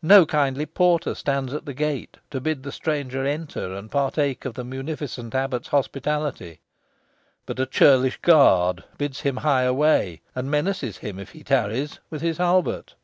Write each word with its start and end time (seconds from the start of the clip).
No 0.00 0.24
kindly 0.24 0.64
porter 0.64 1.14
stands 1.14 1.52
at 1.52 1.66
the 1.66 1.74
gate, 1.74 2.16
to 2.30 2.40
bid 2.40 2.62
the 2.62 2.72
stranger 2.72 3.26
enter 3.26 3.74
and 3.74 3.90
partake 3.90 4.46
of 4.46 4.54
the 4.54 4.64
munificent 4.64 5.34
abbot's 5.34 5.68
hospitality, 5.68 6.60
but 7.44 7.60
a 7.60 7.66
churlish 7.66 8.16
guard 8.22 8.84
bids 8.96 9.20
him 9.20 9.36
hie 9.36 9.64
away, 9.64 10.22
and 10.34 10.50
menaces 10.50 10.96
him 10.96 11.18
if 11.18 11.32
he 11.32 11.44
tarries 11.44 12.00
with 12.08 12.22
his 12.22 12.38
halbert. 12.38 12.94